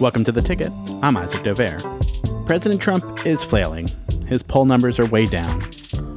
[0.00, 0.72] Welcome to The Ticket.
[1.02, 1.78] I'm Isaac Dovere.
[2.46, 3.88] President Trump is flailing.
[4.26, 5.62] His poll numbers are way down.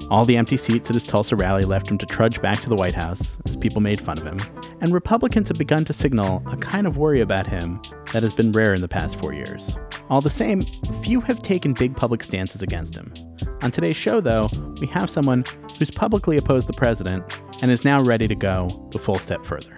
[0.09, 2.75] All the empty seats at his Tulsa rally left him to trudge back to the
[2.75, 4.39] White House as people made fun of him.
[4.81, 7.79] And Republicans have begun to signal a kind of worry about him
[8.13, 9.77] that has been rare in the past four years.
[10.09, 10.65] All the same,
[11.03, 13.13] few have taken big public stances against him.
[13.61, 14.49] On today's show, though,
[14.81, 15.45] we have someone
[15.77, 17.23] who's publicly opposed the president
[17.61, 19.75] and is now ready to go the full step further.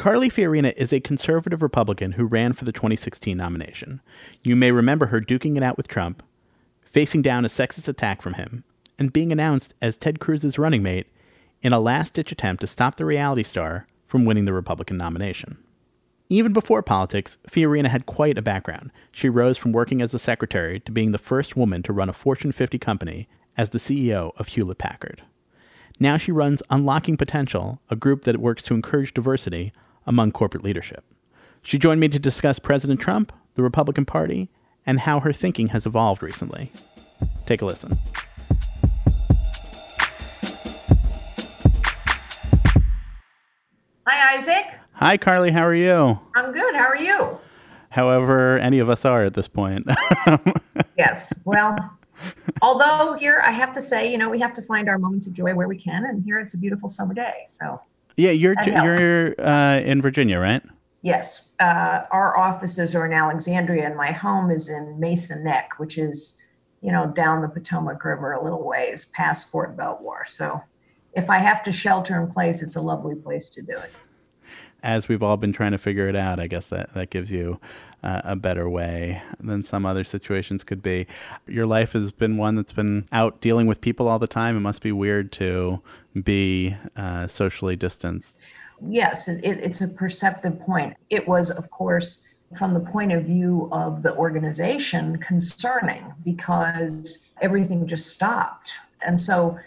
[0.00, 4.00] Carly Fiorina is a conservative Republican who ran for the 2016 nomination.
[4.42, 6.22] You may remember her duking it out with Trump,
[6.82, 8.64] facing down a sexist attack from him,
[8.98, 11.06] and being announced as Ted Cruz's running mate
[11.60, 15.58] in a last ditch attempt to stop the reality star from winning the Republican nomination.
[16.30, 18.92] Even before politics, Fiorina had quite a background.
[19.12, 22.14] She rose from working as a secretary to being the first woman to run a
[22.14, 25.20] Fortune 50 company as the CEO of Hewlett Packard.
[25.98, 29.74] Now she runs Unlocking Potential, a group that works to encourage diversity
[30.06, 31.04] among corporate leadership.
[31.62, 34.48] She joined me to discuss President Trump, the Republican Party,
[34.86, 36.72] and how her thinking has evolved recently.
[37.46, 37.98] Take a listen.
[44.06, 44.66] Hi, Isaac.
[44.94, 45.50] Hi, Carly.
[45.50, 46.18] How are you?
[46.34, 46.74] I'm good.
[46.74, 47.38] How are you?
[47.90, 49.86] However, any of us are at this point.
[50.98, 51.32] yes.
[51.44, 51.76] Well,
[52.62, 55.34] although here I have to say, you know, we have to find our moments of
[55.34, 57.44] joy where we can, and here it's a beautiful summer day.
[57.46, 57.80] So.
[58.20, 60.62] Yeah, you're you're uh, in Virginia, right?
[61.02, 61.54] Yes.
[61.58, 66.36] Uh, our offices are in Alexandria, and my home is in Mason Neck, which is,
[66.82, 70.26] you know, down the Potomac River a little ways past Fort Belvoir.
[70.26, 70.60] So,
[71.14, 73.92] if I have to shelter in place, it's a lovely place to do it
[74.82, 77.60] as we've all been trying to figure it out, I guess that, that gives you
[78.02, 81.06] uh, a better way than some other situations could be.
[81.46, 84.56] Your life has been one that's been out dealing with people all the time.
[84.56, 85.82] It must be weird to
[86.22, 88.36] be uh, socially distanced.
[88.88, 90.96] Yes, it, it's a perceptive point.
[91.10, 97.86] It was, of course, from the point of view of the organization, concerning because everything
[97.86, 98.72] just stopped.
[99.02, 99.58] And so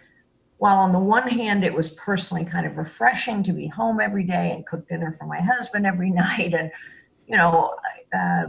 [0.63, 4.23] while on the one hand it was personally kind of refreshing to be home every
[4.23, 6.71] day and cook dinner for my husband every night and
[7.27, 7.75] you know
[8.17, 8.45] uh,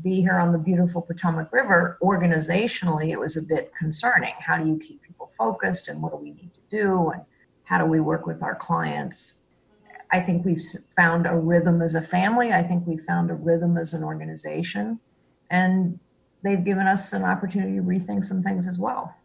[0.00, 4.34] be here on the beautiful potomac river organizationally it was a bit concerning.
[4.38, 7.22] How do you keep people focused and what do we need to do and
[7.64, 9.38] how do we work with our clients?
[10.12, 10.62] I think we've
[10.94, 12.52] found a rhythm as a family.
[12.52, 15.00] I think we've found a rhythm as an organization
[15.50, 15.98] and
[16.44, 19.16] they've given us an opportunity to rethink some things as well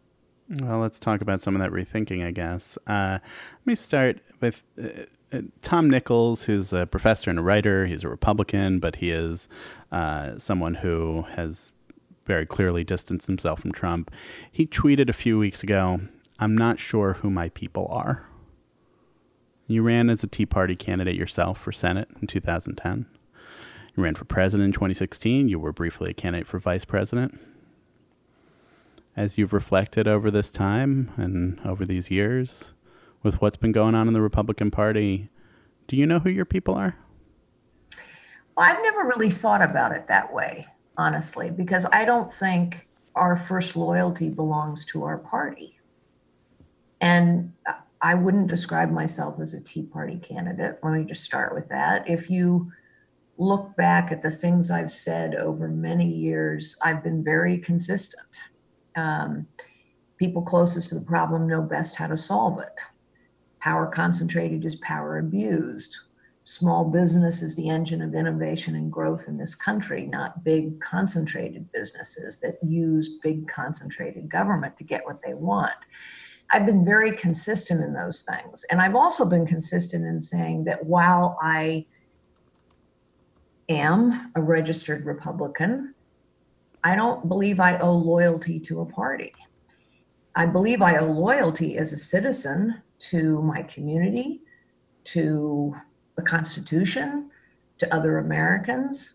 [0.60, 2.76] well, let's talk about some of that rethinking, I guess.
[2.86, 7.86] Uh, let me start with uh, uh, Tom Nichols, who's a professor and a writer.
[7.86, 9.48] He's a Republican, but he is
[9.90, 11.72] uh, someone who has
[12.26, 14.10] very clearly distanced himself from Trump.
[14.50, 16.00] He tweeted a few weeks ago
[16.38, 18.26] I'm not sure who my people are.
[19.68, 23.06] You ran as a Tea Party candidate yourself for Senate in 2010.
[23.96, 25.48] You ran for president in 2016.
[25.48, 27.38] You were briefly a candidate for vice president
[29.16, 32.72] as you've reflected over this time and over these years
[33.22, 35.28] with what's been going on in the Republican Party,
[35.86, 36.96] do you know who your people are?
[38.56, 43.36] Well, I've never really thought about it that way, honestly, because I don't think our
[43.36, 45.78] first loyalty belongs to our party.
[47.00, 47.52] And
[48.00, 50.78] I wouldn't describe myself as a Tea Party candidate.
[50.82, 52.08] Let me just start with that.
[52.08, 52.72] If you
[53.38, 58.38] look back at the things I've said over many years, I've been very consistent
[58.96, 59.46] um,
[60.18, 62.74] people closest to the problem know best how to solve it.
[63.60, 65.96] Power concentrated is power abused.
[66.44, 71.70] Small business is the engine of innovation and growth in this country, not big concentrated
[71.70, 75.76] businesses that use big concentrated government to get what they want.
[76.50, 78.64] I've been very consistent in those things.
[78.70, 81.86] And I've also been consistent in saying that while I
[83.68, 85.94] am a registered Republican,
[86.84, 89.32] I don't believe I owe loyalty to a party.
[90.34, 94.42] I believe I owe loyalty as a citizen to my community,
[95.04, 95.74] to
[96.16, 97.30] the Constitution,
[97.78, 99.14] to other Americans.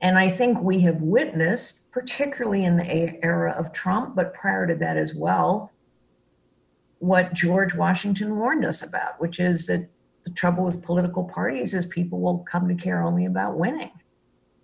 [0.00, 4.74] And I think we have witnessed, particularly in the era of Trump, but prior to
[4.76, 5.70] that as well,
[6.98, 9.88] what George Washington warned us about, which is that
[10.24, 13.90] the trouble with political parties is people will come to care only about winning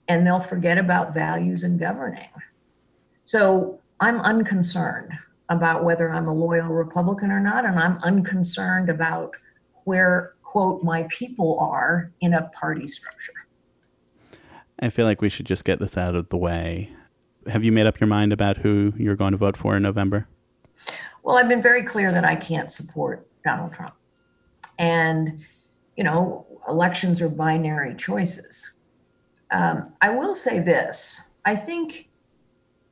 [0.09, 2.29] and they'll forget about values and governing.
[3.27, 5.13] So I'm unconcerned
[5.51, 9.35] about whether I'm a loyal Republican or not, and I'm unconcerned about
[9.85, 13.33] where, quote, my people are in a party structure.
[14.81, 16.91] I feel like we should just get this out of the way.
[17.47, 20.27] Have you made up your mind about who you're going to vote for in November?
[21.23, 23.95] Well, I've been very clear that I can't support Donald Trump.
[24.79, 25.45] And,
[25.97, 28.71] you know, elections are binary choices.
[29.51, 32.09] Um, I will say this I think,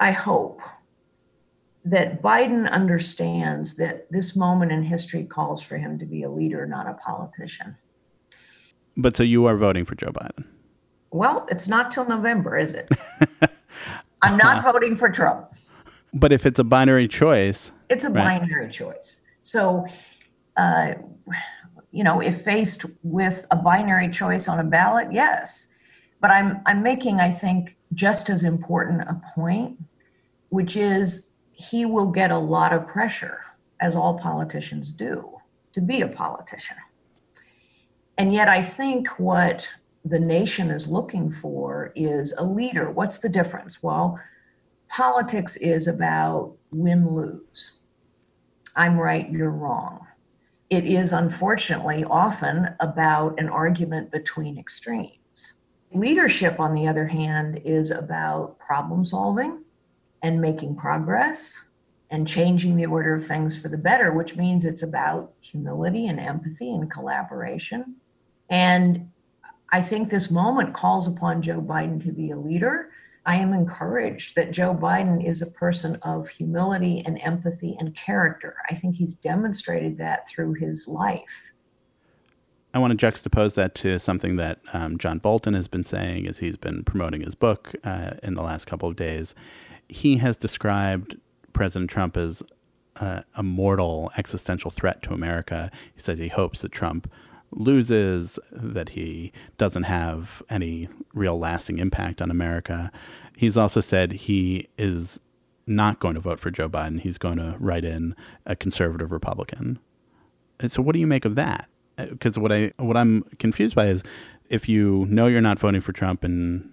[0.01, 0.61] I hope
[1.85, 6.67] that Biden understands that this moment in history calls for him to be a leader,
[6.67, 7.77] not a politician.
[8.97, 10.47] But so you are voting for Joe Biden?
[11.11, 12.91] Well, it's not till November, is it?
[14.23, 15.53] I'm not voting for Trump.
[16.13, 18.41] But if it's a binary choice, it's a right?
[18.41, 19.21] binary choice.
[19.43, 19.87] So,
[20.57, 20.95] uh,
[21.93, 25.69] you know, if faced with a binary choice on a ballot, yes.
[26.21, 29.79] But I'm I'm making, I think, just as important a point,
[30.49, 33.41] which is he will get a lot of pressure,
[33.81, 35.39] as all politicians do,
[35.75, 36.77] to be a politician.
[38.19, 39.69] And yet, I think what
[40.05, 42.91] the nation is looking for is a leader.
[42.91, 43.83] What's the difference?
[43.83, 44.19] Well,
[44.89, 47.73] politics is about win lose.
[48.77, 50.07] I'm right, you're wrong.
[50.71, 55.13] It is unfortunately often about an argument between extremes.
[55.93, 59.63] Leadership, on the other hand, is about problem solving
[60.23, 61.63] and making progress
[62.11, 66.21] and changing the order of things for the better, which means it's about humility and
[66.21, 67.97] empathy and collaboration.
[68.49, 69.11] And
[69.73, 72.91] I think this moment calls upon Joe Biden to be a leader.
[73.25, 78.55] I am encouraged that Joe Biden is a person of humility and empathy and character.
[78.71, 81.53] I think he's demonstrated that through his life.
[82.77, 86.41] I want to juxtapose that to something that um, John Bolton has been saying as
[86.41, 89.35] he's been promoting his book uh, in the last couple of days.
[89.89, 91.17] He has described
[91.55, 92.43] President Trump as
[92.97, 95.71] uh, a mortal existential threat to America.
[95.95, 97.11] He says he hopes that Trump
[97.51, 102.93] loses, that he doesn't have any real lasting impact on America.
[103.39, 105.19] He's also said he is
[105.67, 107.01] not going to vote for Joe Biden.
[107.01, 108.15] He's going to write in
[108.45, 109.79] a conservative Republican.
[110.61, 111.71] And so, what do you make of that?
[111.97, 114.03] Because what I what I'm confused by is
[114.49, 116.71] if you know you're not voting for Trump and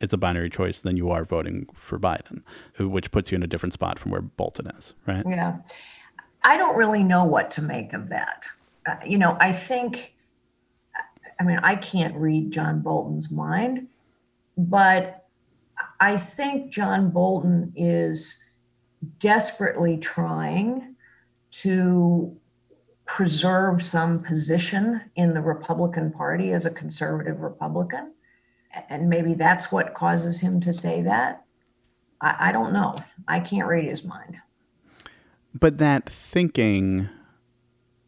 [0.00, 2.42] it's a binary choice, then you are voting for Biden,
[2.78, 5.24] which puts you in a different spot from where Bolton is, right?
[5.28, 5.56] Yeah.
[6.42, 8.46] I don't really know what to make of that.
[8.86, 10.14] Uh, you know, I think,
[11.40, 13.88] I mean, I can't read John Bolton's mind,
[14.58, 15.26] but
[16.00, 18.44] I think John Bolton is
[19.18, 20.96] desperately trying
[21.50, 22.36] to
[23.06, 28.12] preserve some position in the Republican Party as a conservative Republican.
[28.88, 31.44] And maybe that's what causes him to say that.
[32.20, 32.96] I, I don't know.
[33.28, 34.38] I can't read his mind.
[35.54, 37.08] But that thinking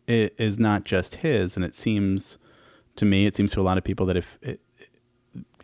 [0.09, 2.39] is not just his, and it seems
[2.97, 4.61] to me, it seems to a lot of people that if, it,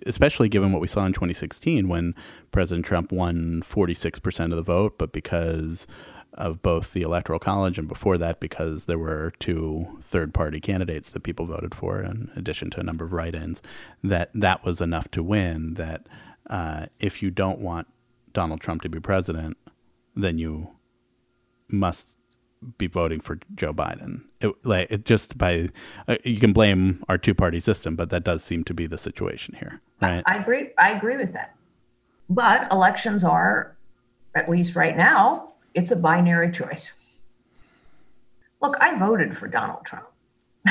[0.07, 2.15] especially given what we saw in 2016 when
[2.51, 5.87] President Trump won 46% of the vote, but because
[6.35, 11.11] of both the Electoral College and before that, because there were two third party candidates
[11.11, 13.61] that people voted for, in addition to a number of write ins,
[14.03, 15.75] that that was enough to win.
[15.75, 16.07] That
[16.49, 17.87] uh, if you don't want
[18.33, 19.57] Donald Trump to be president,
[20.17, 20.71] then you
[21.69, 22.15] must
[22.79, 24.23] be voting for Joe Biden.
[24.41, 25.69] It, like it just by
[26.09, 28.99] uh, you can blame our two party system, but that does seem to be the
[28.99, 30.23] situation here, right?
[30.27, 30.71] I, I agree.
[30.79, 31.57] I agree with that.
[32.31, 33.77] But elections are,
[34.35, 36.95] at least right now, it's a binary choice.
[38.61, 40.07] Look, I voted for Donald Trump.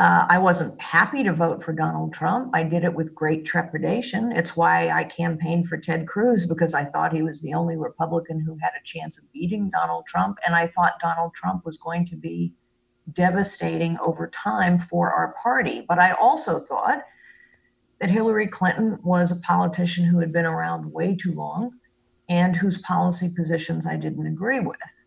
[0.00, 2.52] Uh, I wasn't happy to vote for Donald Trump.
[2.54, 4.32] I did it with great trepidation.
[4.32, 8.40] It's why I campaigned for Ted Cruz because I thought he was the only Republican
[8.40, 10.38] who had a chance of beating Donald Trump.
[10.46, 12.54] And I thought Donald Trump was going to be
[13.12, 15.84] devastating over time for our party.
[15.86, 17.02] But I also thought
[18.00, 21.72] that Hillary Clinton was a politician who had been around way too long
[22.30, 25.02] and whose policy positions I didn't agree with.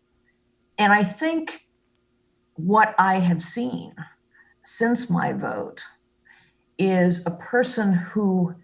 [0.78, 1.66] And I think
[2.54, 3.94] what I have seen
[4.62, 5.82] since my vote
[6.78, 8.54] is a person who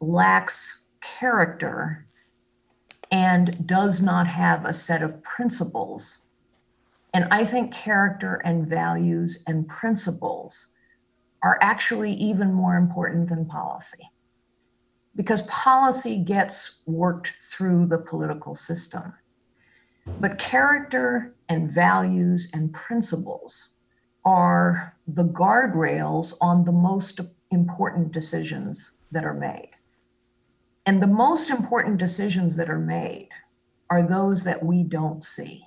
[0.00, 2.06] lacks character
[3.10, 6.18] and does not have a set of principles.
[7.14, 10.74] And I think character and values and principles
[11.42, 14.10] are actually even more important than policy
[15.18, 19.12] because policy gets worked through the political system.
[20.20, 23.70] But character and values and principles
[24.24, 27.20] are the guardrails on the most
[27.50, 29.70] important decisions that are made.
[30.86, 33.28] And the most important decisions that are made
[33.90, 35.64] are those that we don't see.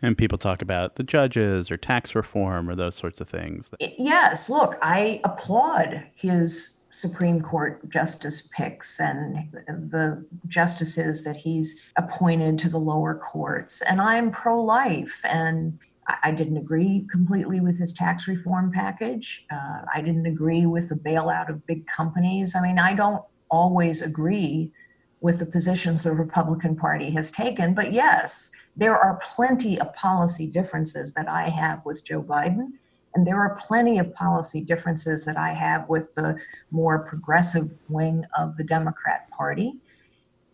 [0.00, 3.70] And people talk about the judges or tax reform or those sorts of things.
[3.98, 12.58] Yes, look, I applaud his Supreme Court justice picks and the justices that he's appointed
[12.60, 13.82] to the lower courts.
[13.82, 15.78] And I'm pro life and
[16.22, 19.46] I didn't agree completely with his tax reform package.
[19.50, 22.56] Uh, I didn't agree with the bailout of big companies.
[22.56, 24.72] I mean, I don't always agree
[25.20, 30.46] with the positions the Republican Party has taken, but yes, there are plenty of policy
[30.46, 32.72] differences that I have with Joe Biden,
[33.14, 36.36] and there are plenty of policy differences that I have with the
[36.70, 39.74] more progressive wing of the Democrat Party.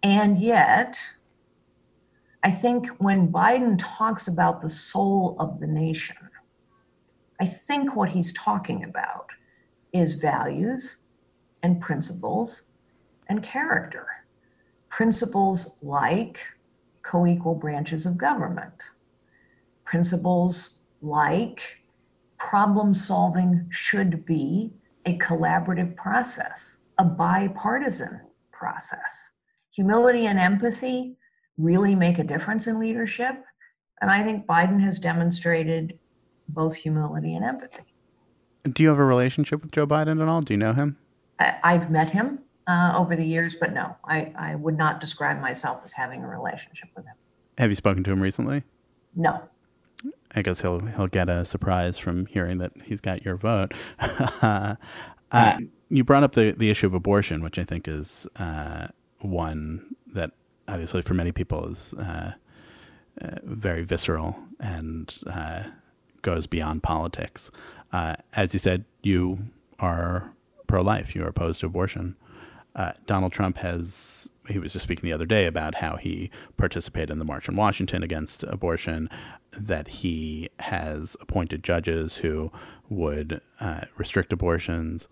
[0.02, 0.98] And yet,
[2.42, 6.16] I think when Biden talks about the soul of the nation,
[7.40, 9.30] I think what he's talking about
[9.92, 10.96] is values
[11.62, 12.62] and principles
[13.28, 14.06] and character.
[14.88, 16.40] Principles like
[17.02, 18.84] co equal branches of government,
[19.84, 21.82] principles like
[22.38, 24.73] problem solving should be
[25.05, 28.21] a collaborative process, a bipartisan
[28.52, 29.33] process.
[29.73, 31.16] Humility and empathy
[31.59, 33.45] really make a difference in leadership.
[34.00, 35.99] And I think Biden has demonstrated
[36.49, 37.85] both humility and empathy.
[38.64, 40.40] Do you have a relationship with Joe Biden at all?
[40.40, 40.97] Do you know him?
[41.38, 45.40] I, have met him uh, over the years, but no, I, I would not describe
[45.40, 47.14] myself as having a relationship with him.
[47.59, 48.64] Have you spoken to him recently?
[49.14, 49.43] No.
[50.35, 53.73] I guess he'll he'll get a surprise from hearing that he's got your vote.
[54.42, 54.76] uh,
[55.88, 58.88] you brought up the, the issue of abortion, which I think is uh,
[59.21, 60.33] one that
[60.68, 62.33] obviously for many people is uh,
[63.21, 65.64] uh, very visceral and uh,
[66.23, 67.50] goes beyond politics.
[67.92, 69.38] Uh, as you said, you
[69.78, 70.33] are
[70.66, 72.16] pro life, you are opposed to abortion.
[72.75, 77.11] Uh, Donald Trump has, he was just speaking the other day about how he participated
[77.11, 79.09] in the March in Washington against abortion,
[79.58, 82.50] that he has appointed judges who
[82.88, 85.08] would uh, restrict abortions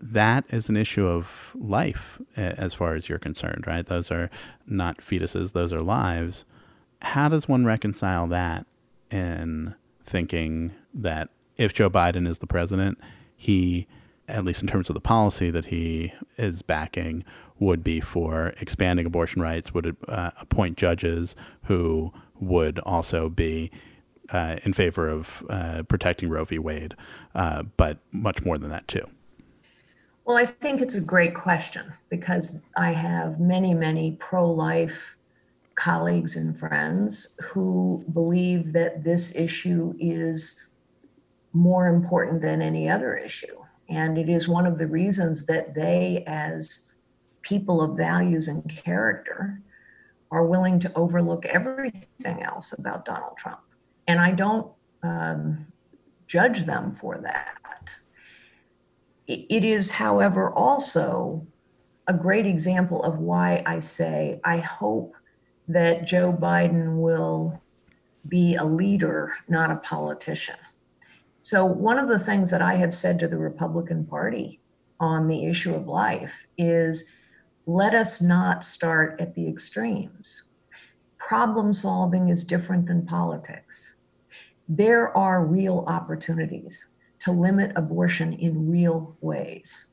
[0.00, 3.86] that is an issue of life as far as you're concerned, right?
[3.86, 4.30] Those are
[4.66, 6.44] not fetuses, those are lives.
[7.02, 8.66] How does one reconcile that
[9.10, 9.74] in
[10.04, 12.98] thinking that if Joe Biden is the president,
[13.36, 13.86] he,
[14.28, 17.24] at least in terms of the policy that he is backing,
[17.58, 23.70] would be for expanding abortion rights, would uh, appoint judges who would also be
[24.32, 26.58] uh, in favor of uh, protecting Roe v.
[26.58, 26.94] Wade,
[27.34, 29.06] uh, but much more than that, too.
[30.24, 35.16] Well, I think it's a great question because I have many, many pro life
[35.74, 40.68] colleagues and friends who believe that this issue is
[41.52, 43.56] more important than any other issue.
[43.88, 46.92] And it is one of the reasons that they, as
[47.42, 49.60] people of values and character,
[50.30, 53.60] are willing to overlook everything else about Donald Trump.
[54.06, 54.70] And I don't
[55.02, 55.66] um,
[56.26, 57.56] judge them for that.
[59.26, 61.46] It is, however, also
[62.08, 65.14] a great example of why I say I hope
[65.68, 67.62] that Joe Biden will
[68.26, 70.56] be a leader, not a politician.
[71.42, 74.60] So, one of the things that I have said to the Republican Party
[74.98, 77.10] on the issue of life is
[77.74, 80.42] let us not start at the extremes.
[81.18, 83.94] Problem solving is different than politics.
[84.68, 86.86] There are real opportunities
[87.20, 89.86] to limit abortion in real ways.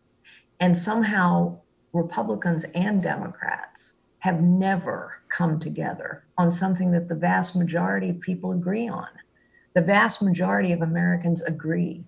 [0.60, 1.60] And somehow,
[1.94, 8.54] Republicans and Democrats have never come together on something that the vast majority of people
[8.54, 9.08] agree on.
[9.76, 12.06] The vast majority of Americans agree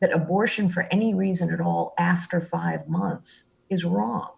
[0.00, 4.32] that abortion for any reason at all after five months is wrong.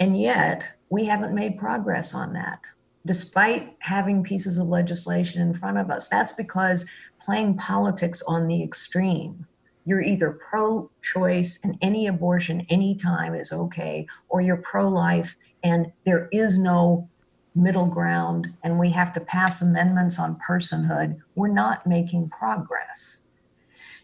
[0.00, 2.60] And yet, we haven't made progress on that,
[3.04, 6.08] despite having pieces of legislation in front of us.
[6.08, 6.86] That's because
[7.22, 9.46] playing politics on the extreme.
[9.84, 15.92] You're either pro choice and any abortion anytime is okay, or you're pro life and
[16.06, 17.06] there is no
[17.54, 21.20] middle ground and we have to pass amendments on personhood.
[21.34, 23.20] We're not making progress.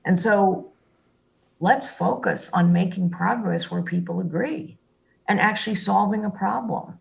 [0.05, 0.73] And so
[1.61, 4.77] let's focus on making progress where people agree
[5.29, 6.99] and actually solving a problem.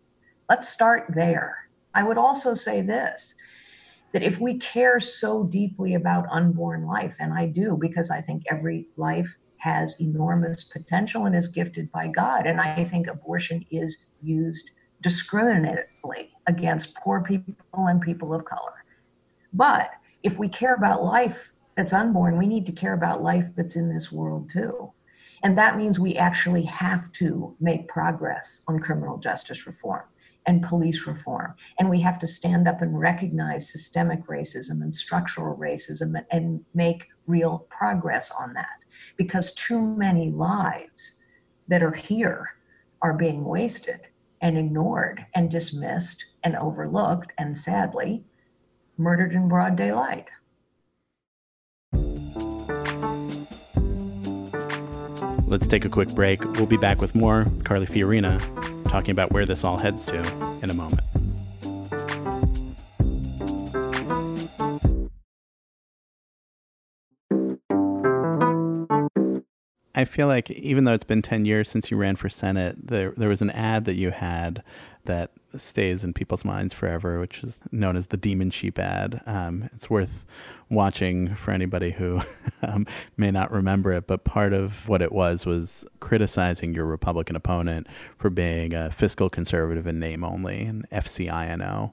[0.50, 1.58] Let's start there.
[1.94, 3.36] I would also say this
[4.14, 8.44] that if we care so deeply about unborn life, and I do because I think
[8.50, 14.06] every life has enormous potential and is gifted by God, and I think abortion is
[14.22, 14.72] used
[15.04, 18.86] discriminatively against poor people and people of color.
[19.52, 19.92] But
[20.24, 23.94] if we care about life that's unborn, we need to care about life that's in
[23.94, 24.94] this world too.
[25.46, 30.02] And that means we actually have to make progress on criminal justice reform
[30.48, 31.54] and police reform.
[31.78, 37.06] And we have to stand up and recognize systemic racism and structural racism and make
[37.28, 38.80] real progress on that
[39.18, 41.20] because too many lives
[41.68, 42.56] that are here
[43.04, 44.00] are being wasted
[44.42, 48.24] and ignored and dismissed and overlooked and sadly
[48.98, 50.32] murdered in broad daylight.
[55.48, 56.44] Let's take a quick break.
[56.44, 58.40] We'll be back with more with Carly Fiorina
[58.90, 60.20] talking about where this all heads to
[60.64, 61.02] in a moment.
[69.98, 73.14] I feel like even though it's been 10 years since you ran for Senate, there,
[73.16, 74.64] there was an ad that you had
[75.06, 79.22] that stays in people's minds forever, which is known as the Demon Sheep ad.
[79.26, 80.26] Um, it's worth
[80.70, 82.22] watching for anybody who
[82.62, 82.86] um,
[83.18, 87.88] may not remember it, but part of what it was was criticizing your Republican opponent
[88.18, 91.92] for being a fiscal conservative in name only, an FCINO.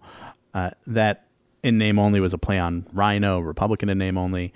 [0.55, 1.27] Uh, that
[1.63, 4.53] in name only was a play on Rhino, Republican in name only.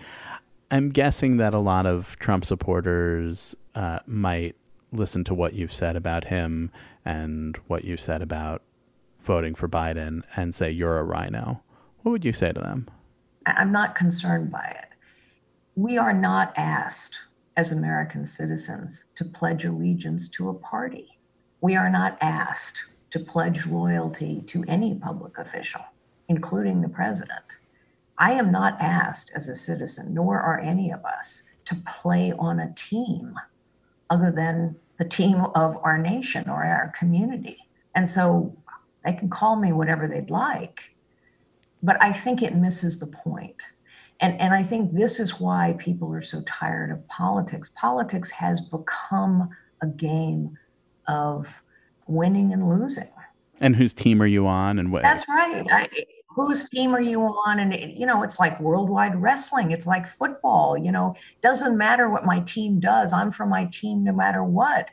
[0.70, 4.56] I'm guessing that a lot of Trump supporters uh, might
[4.92, 6.70] listen to what you've said about him
[7.06, 8.62] and what you said about
[9.22, 11.62] voting for Biden and say you're a rhino.
[12.02, 12.88] What would you say to them?
[13.46, 14.88] I'm not concerned by it.
[15.76, 17.16] We are not asked
[17.56, 21.18] as American citizens to pledge allegiance to a party.
[21.60, 25.82] We are not asked to pledge loyalty to any public official,
[26.28, 27.44] including the president.
[28.18, 32.58] I am not asked as a citizen, nor are any of us, to play on
[32.58, 33.38] a team
[34.10, 37.58] other than the team of our nation or our community.
[37.94, 38.56] And so
[39.04, 40.80] they can call me whatever they'd like,
[41.82, 43.56] but I think it misses the point.
[44.20, 47.70] And, and I think this is why people are so tired of politics.
[47.76, 49.50] Politics has become
[49.82, 50.56] a game
[51.06, 51.62] of
[52.06, 53.10] winning and losing.
[53.60, 54.78] And whose team are you on?
[54.78, 55.02] And what?
[55.02, 55.66] That's right.
[55.70, 55.88] I,
[56.36, 57.58] whose team are you on?
[57.58, 59.70] And you know it's like worldwide wrestling.
[59.70, 63.12] It's like football you know doesn't matter what my team does.
[63.12, 64.90] I'm for my team no matter what.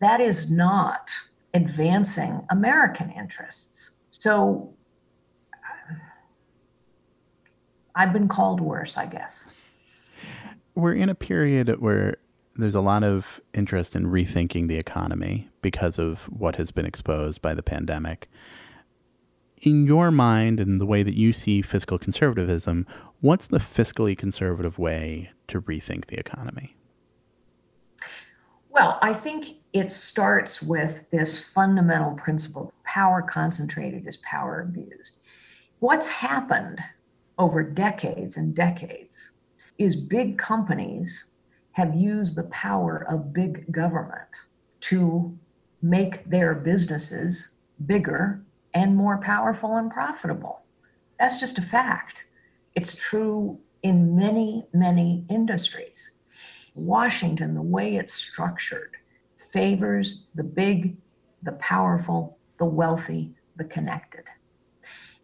[0.00, 1.10] That is not
[1.54, 3.92] advancing american interests.
[4.10, 4.74] So
[5.54, 5.94] uh,
[7.94, 9.46] i've been called worse i guess.
[10.74, 12.18] We're in a period where
[12.56, 17.40] there's a lot of interest in rethinking the economy because of what has been exposed
[17.40, 18.28] by the pandemic
[19.66, 22.86] in your mind and the way that you see fiscal conservatism,
[23.20, 26.76] what's the fiscally conservative way to rethink the economy?
[28.70, 35.20] Well, I think it starts with this fundamental principle power concentrated is power abused.
[35.80, 36.80] What's happened
[37.38, 39.30] over decades and decades
[39.78, 41.26] is big companies
[41.72, 44.28] have used the power of big government
[44.80, 45.36] to
[45.80, 47.52] make their businesses
[47.86, 48.42] bigger
[48.74, 50.62] and more powerful and profitable.
[51.18, 52.26] That's just a fact.
[52.74, 56.10] It's true in many, many industries.
[56.74, 58.96] Washington, the way it's structured,
[59.36, 60.96] favors the big,
[61.42, 64.24] the powerful, the wealthy, the connected.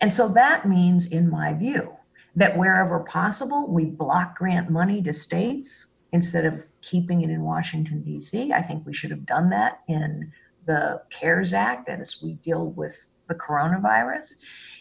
[0.01, 1.97] And so that means, in my view,
[2.37, 8.03] that wherever possible, we block grant money to states instead of keeping it in Washington,
[8.03, 8.53] D.C.
[8.53, 10.33] I think we should have done that in
[10.67, 14.35] the CARES Act as we deal with the coronavirus.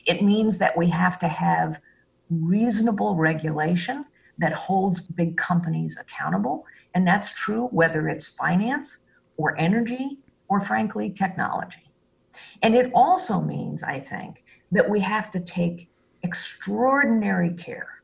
[0.05, 1.81] It means that we have to have
[2.29, 4.05] reasonable regulation
[4.37, 6.65] that holds big companies accountable.
[6.95, 8.99] And that's true whether it's finance
[9.37, 11.91] or energy or, frankly, technology.
[12.61, 15.89] And it also means, I think, that we have to take
[16.23, 18.01] extraordinary care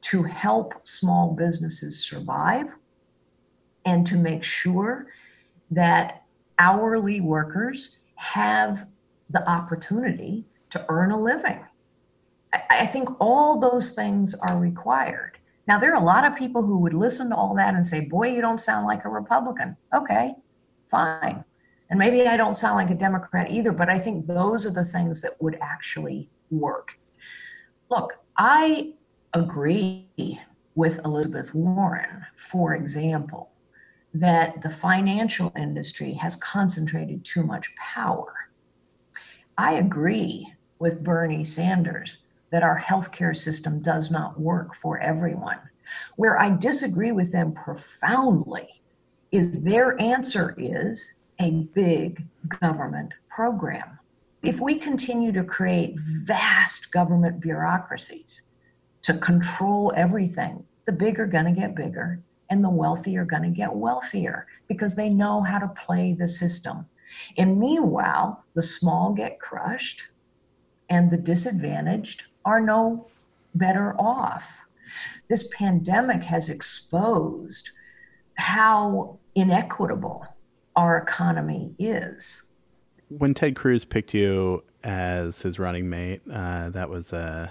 [0.00, 2.74] to help small businesses survive
[3.84, 5.08] and to make sure
[5.70, 6.22] that
[6.58, 8.88] hourly workers have
[9.30, 11.64] the opportunity to earn a living.
[12.52, 15.38] I, I think all those things are required.
[15.66, 18.00] Now, there are a lot of people who would listen to all that and say,
[18.00, 19.76] Boy, you don't sound like a Republican.
[19.94, 20.34] Okay,
[20.90, 21.44] fine.
[21.90, 24.84] And maybe I don't sound like a Democrat either, but I think those are the
[24.84, 26.98] things that would actually work.
[27.90, 28.92] Look, I
[29.32, 30.08] agree
[30.74, 33.50] with Elizabeth Warren, for example,
[34.14, 38.32] that the financial industry has concentrated too much power.
[39.58, 42.18] I agree with Bernie Sanders
[42.52, 45.58] that our healthcare system does not work for everyone.
[46.14, 48.80] Where I disagree with them profoundly
[49.32, 52.24] is their answer is a big
[52.60, 53.98] government program.
[54.44, 58.42] If we continue to create vast government bureaucracies
[59.02, 63.42] to control everything, the big are going to get bigger and the wealthy are going
[63.42, 66.86] to get wealthier because they know how to play the system.
[67.36, 70.04] And meanwhile, the small get crushed
[70.88, 73.06] and the disadvantaged are no
[73.54, 74.62] better off.
[75.28, 77.70] This pandemic has exposed
[78.34, 80.26] how inequitable
[80.76, 82.44] our economy is.
[83.08, 86.22] When Ted Cruz picked you as his running mate.
[86.30, 87.50] Uh, that was a,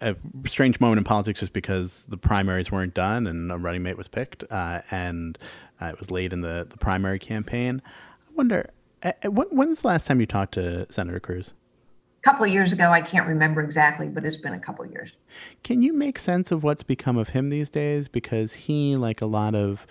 [0.00, 3.96] a, strange moment in politics just because the primaries weren't done and a running mate
[3.96, 5.38] was picked, uh, and
[5.80, 7.82] uh, it was late in the, the primary campaign.
[8.28, 8.70] I wonder,
[9.02, 11.54] Uh, uh, when's the last time you talked to Senator Cruz?
[12.20, 12.90] A couple of years ago.
[12.90, 15.12] I can't remember exactly, but it's been a couple of years.
[15.62, 18.08] Can you make sense of what's become of him these days?
[18.08, 19.86] Because he, like a lot of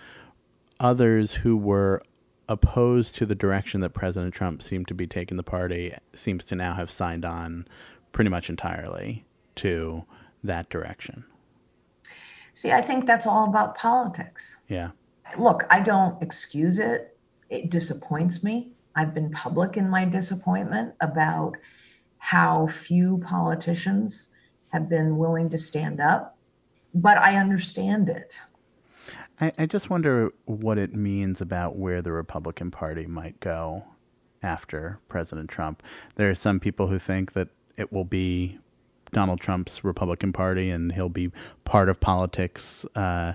[0.80, 2.04] others who were
[2.50, 6.56] opposed to the direction that President Trump seemed to be taking the party, seems to
[6.56, 7.68] now have signed on
[8.12, 10.04] pretty much entirely to
[10.44, 11.24] that direction.
[12.54, 14.58] See, I think that's all about politics.
[14.68, 14.92] Yeah.
[15.38, 17.18] Look, I don't excuse it.
[17.50, 18.72] It disappoints me.
[18.98, 21.56] I've been public in my disappointment about
[22.18, 24.30] how few politicians
[24.70, 26.36] have been willing to stand up,
[26.96, 28.40] but I understand it.
[29.40, 33.84] I, I just wonder what it means about where the Republican Party might go
[34.42, 35.84] after President Trump.
[36.16, 38.58] There are some people who think that it will be
[39.12, 41.32] Donald Trump's Republican Party and he'll be
[41.66, 43.34] part of politics, uh,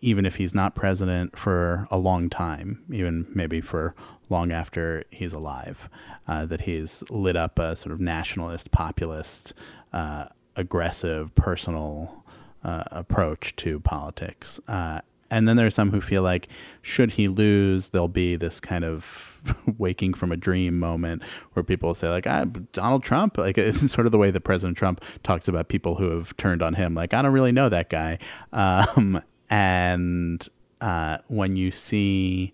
[0.00, 3.94] even if he's not president for a long time, even maybe for
[4.30, 5.88] long after he's alive.
[6.26, 9.54] Uh, that he's lit up a sort of nationalist, populist,
[9.92, 12.24] uh, aggressive, personal
[12.62, 14.60] uh, approach to politics.
[14.68, 16.48] Uh, and then there are some who feel like,
[16.82, 19.40] should he lose, there'll be this kind of
[19.78, 23.38] waking from a dream moment where people say, like, ah, Donald Trump.
[23.38, 26.62] Like, it's sort of the way that President Trump talks about people who have turned
[26.62, 26.94] on him.
[26.94, 28.18] Like, I don't really know that guy.
[28.52, 30.46] Um, and
[30.80, 32.52] uh, when you see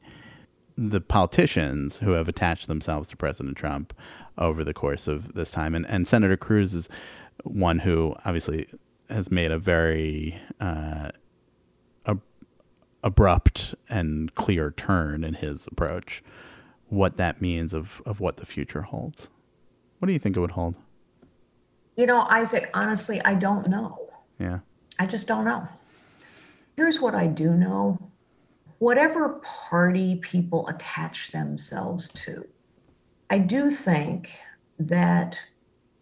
[0.76, 3.94] the politicians who have attached themselves to President Trump
[4.38, 6.88] over the course of this time, and, and Senator Cruz is
[7.44, 8.66] one who obviously
[9.10, 11.10] has made a very uh,
[13.04, 16.24] abrupt and clear turn in his approach,
[16.88, 19.28] what that means of, of what the future holds.
[19.98, 20.74] What do you think it would hold?
[21.96, 24.10] You know, Isaac, honestly, I don't know.
[24.40, 24.60] Yeah.
[24.98, 25.68] I just don't know.
[26.76, 27.98] Here's what I do know
[28.78, 32.46] whatever party people attach themselves to,
[33.30, 34.30] I do think
[34.78, 35.40] that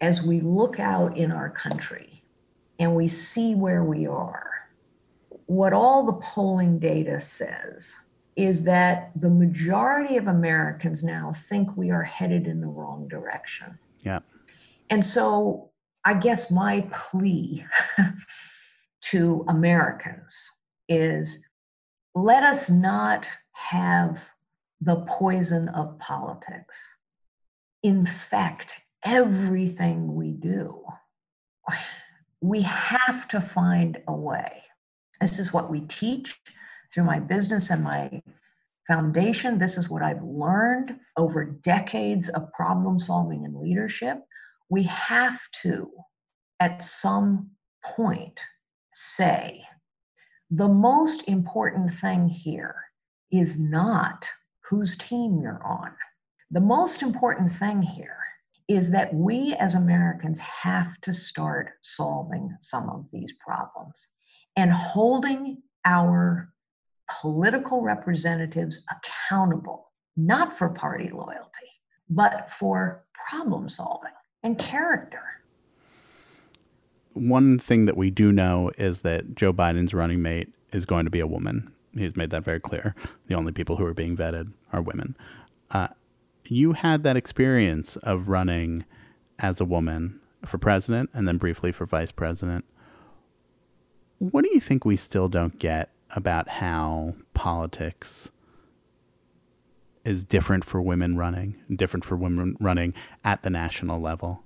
[0.01, 2.23] as we look out in our country
[2.79, 4.51] and we see where we are,
[5.45, 7.95] what all the polling data says
[8.35, 13.77] is that the majority of Americans now think we are headed in the wrong direction.
[14.01, 14.19] Yeah.
[14.89, 15.69] And so
[16.03, 17.65] I guess my plea
[19.01, 20.51] to Americans
[20.93, 21.43] is
[22.15, 24.29] let us not have
[24.81, 26.77] the poison of politics
[27.81, 30.83] infect everything we do.
[32.41, 34.63] We have to find a way
[35.23, 36.37] this is what we teach
[36.93, 38.21] through my business and my
[38.87, 39.57] foundation.
[39.57, 44.19] This is what I've learned over decades of problem solving and leadership.
[44.69, 45.89] We have to,
[46.59, 47.51] at some
[47.85, 48.41] point,
[48.93, 49.63] say
[50.55, 52.75] the most important thing here
[53.31, 54.29] is not
[54.69, 55.91] whose team you're on.
[56.51, 58.17] The most important thing here
[58.67, 64.07] is that we as Americans have to start solving some of these problems
[64.55, 66.53] and holding our
[67.21, 71.71] political representatives accountable, not for party loyalty,
[72.09, 74.13] but for problem solving
[74.43, 75.23] and character.
[77.13, 81.11] One thing that we do know is that Joe Biden's running mate is going to
[81.11, 81.71] be a woman.
[81.95, 82.95] He's made that very clear.
[83.27, 85.15] The only people who are being vetted are women.
[85.69, 85.89] Uh,
[86.47, 88.85] you had that experience of running
[89.39, 92.65] as a woman for president and then briefly for vice president.
[94.17, 98.31] What do you think we still don't get about how politics
[100.05, 104.43] is different for women running, different for women running at the national level?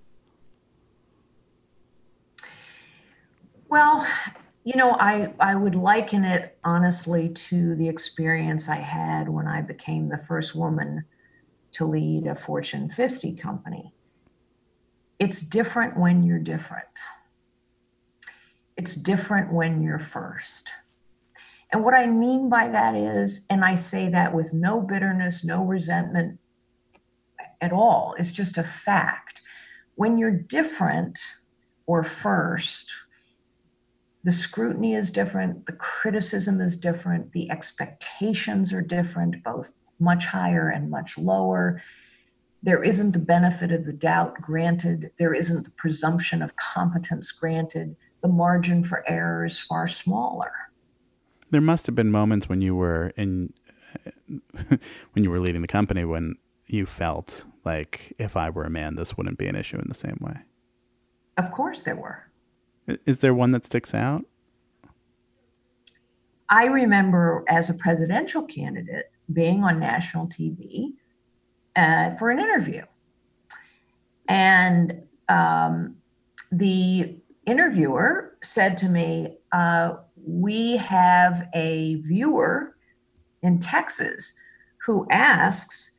[3.70, 4.08] Well,
[4.64, 9.62] you know, I, I would liken it honestly to the experience I had when I
[9.62, 11.06] became the first woman
[11.74, 13.94] to lead a Fortune 50 company.
[15.20, 16.88] It's different when you're different
[18.78, 20.70] it's different when you're first.
[21.74, 25.64] And what I mean by that is, and I say that with no bitterness, no
[25.66, 26.40] resentment
[27.60, 29.42] at all, it's just a fact.
[29.96, 31.20] When you're different
[31.88, 32.94] or first,
[34.28, 40.68] the scrutiny is different, the criticism is different, the expectations are different, both much higher
[40.68, 41.82] and much lower.
[42.62, 47.96] There isn't the benefit of the doubt granted, there isn't the presumption of competence granted
[48.22, 50.52] the margin for error is far smaller.
[51.52, 53.54] There must have been moments when you were in
[55.14, 56.36] when you were leading the company when
[56.66, 59.96] you felt like if I were a man, this wouldn't be an issue in the
[59.96, 60.42] same way?
[61.38, 62.27] Of course, there were.
[63.06, 64.26] Is there one that sticks out?
[66.50, 70.94] I remember as a presidential candidate being on national TV
[71.76, 72.84] uh, for an interview.
[74.30, 75.98] And um,
[76.52, 82.76] the interviewer said to me, uh, We have a viewer
[83.42, 84.34] in Texas
[84.86, 85.98] who asks,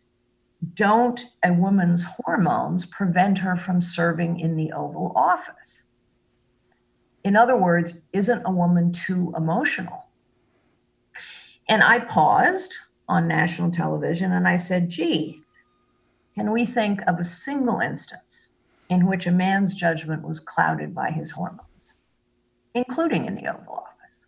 [0.75, 5.83] Don't a woman's hormones prevent her from serving in the Oval Office?
[7.29, 10.07] In other words, isn't a woman too emotional?
[11.69, 12.73] And I paused
[13.07, 15.43] on national television and I said, gee,
[16.35, 18.49] can we think of a single instance
[18.89, 21.91] in which a man's judgment was clouded by his hormones,
[22.73, 24.21] including in the Oval Office?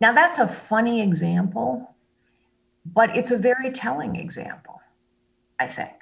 [0.00, 1.94] Now, that's a funny example,
[2.86, 4.80] but it's a very telling example,
[5.60, 5.92] I think.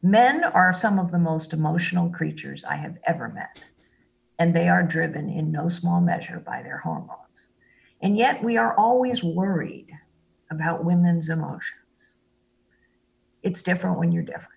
[0.00, 3.62] Men are some of the most emotional creatures I have ever met,
[4.38, 7.46] and they are driven in no small measure by their hormones.
[8.00, 9.90] And yet we are always worried
[10.50, 11.80] about women's emotions.
[13.42, 14.52] It's different when you're different.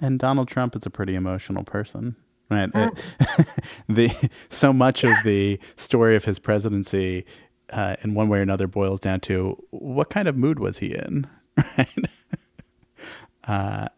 [0.00, 2.16] And Donald Trump is a pretty emotional person.
[2.50, 2.70] Right.
[2.70, 3.46] Mm.
[3.88, 5.18] the so much yes.
[5.18, 7.24] of the story of his presidency
[7.70, 10.94] uh, in one way or another boils down to what kind of mood was he
[10.94, 11.88] in, right?
[13.44, 13.88] uh,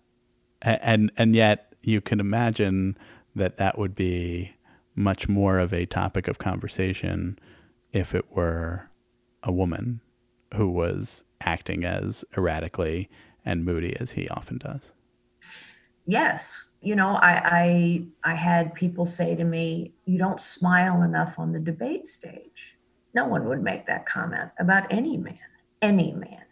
[0.62, 2.96] and and yet you can imagine
[3.34, 4.54] that that would be
[4.94, 7.38] much more of a topic of conversation
[7.92, 8.88] if it were
[9.42, 10.00] a woman
[10.54, 13.08] who was acting as erratically
[13.44, 14.92] and moody as he often does.
[16.06, 16.60] Yes.
[16.80, 21.52] You know, I, I I had people say to me, you don't smile enough on
[21.52, 22.76] the debate stage.
[23.14, 25.38] No one would make that comment about any man,
[25.80, 26.42] any man.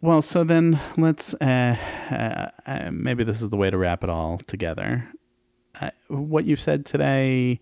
[0.00, 1.76] Well, so then let's uh,
[2.10, 5.08] uh, uh maybe this is the way to wrap it all together.
[5.80, 7.60] Uh, what you've said today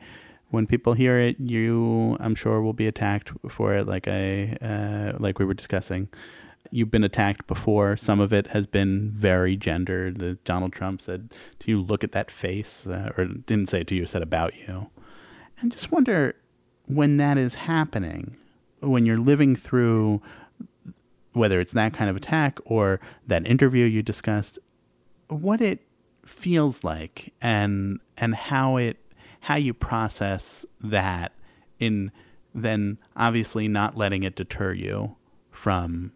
[0.51, 5.17] when people hear it, you, I'm sure, will be attacked for it, like I, uh,
[5.19, 6.09] like we were discussing.
[6.71, 7.97] You've been attacked before.
[7.97, 10.19] Some of it has been very gendered.
[10.19, 13.87] The Donald Trump said "Do you, "Look at that face," uh, or didn't say it
[13.89, 14.89] to you, said about you.
[15.61, 16.35] And just wonder
[16.87, 18.37] when that is happening,
[18.81, 20.21] when you're living through
[21.33, 24.59] whether it's that kind of attack or that interview you discussed,
[25.29, 25.81] what it
[26.25, 28.97] feels like and and how it
[29.41, 31.33] how you process that
[31.79, 32.13] in
[32.55, 35.17] then obviously not letting it deter you
[35.51, 36.13] from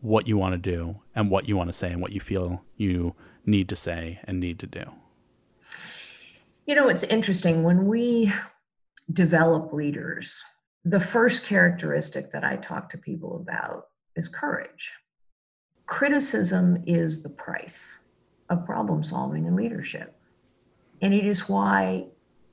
[0.00, 2.62] what you want to do and what you want to say and what you feel
[2.76, 3.14] you
[3.46, 4.84] need to say and need to do.
[6.66, 8.32] You know, it's interesting when we
[9.12, 10.42] develop leaders,
[10.84, 13.86] the first characteristic that I talk to people about
[14.16, 14.92] is courage.
[15.86, 17.98] Criticism is the price
[18.54, 20.16] of problem solving and leadership.
[21.02, 22.06] And it is why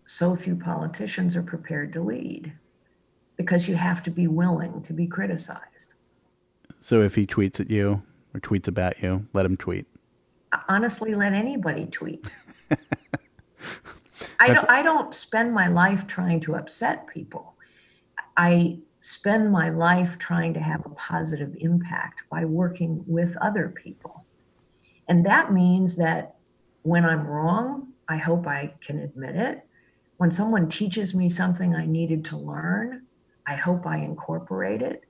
[0.06, 2.54] so few politicians are prepared to lead
[3.38, 5.94] because you have to be willing to be criticized.
[6.80, 9.86] So if he tweets at you or tweets about you, let him tweet.
[10.68, 12.26] Honestly, let anybody tweet.
[14.40, 17.56] I don't, I don't spend my life trying to upset people.
[18.36, 24.26] I spend my life trying to have a positive impact by working with other people.
[25.08, 26.36] And that means that
[26.84, 29.68] when I'm wrong, I hope I can admit it
[30.22, 33.08] when someone teaches me something I needed to learn,
[33.48, 35.02] I hope I incorporate it.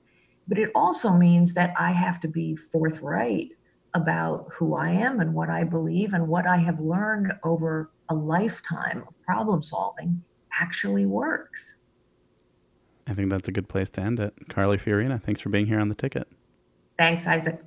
[0.48, 3.50] But it also means that I have to be forthright
[3.92, 8.14] about who I am and what I believe and what I have learned over a
[8.14, 10.22] lifetime of problem solving
[10.58, 11.76] actually works.
[13.06, 14.32] I think that's a good place to end it.
[14.48, 16.26] Carly Fiorina, thanks for being here on the ticket.
[16.96, 17.62] Thanks, Isaac.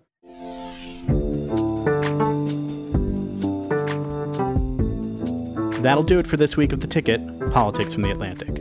[5.86, 7.22] That'll do it for this week of The Ticket
[7.52, 8.60] Politics from the Atlantic.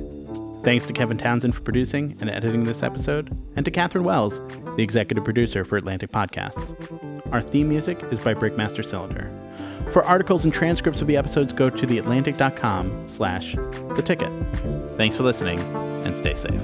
[0.62, 4.42] Thanks to Kevin Townsend for producing and editing this episode, and to Catherine Wells,
[4.76, 6.76] the executive producer for Atlantic Podcasts.
[7.32, 9.32] Our theme music is by Breakmaster Cylinder.
[9.90, 14.30] For articles and transcripts of the episodes, go to theatlantic.com slash the ticket.
[14.98, 15.60] Thanks for listening,
[16.04, 16.60] and stay safe.